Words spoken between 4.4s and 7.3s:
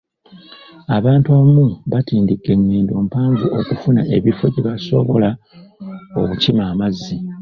gye basobola okukima amazzi.